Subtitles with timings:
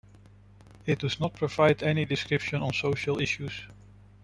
[0.87, 3.53] It does not provide any prescription on social issues.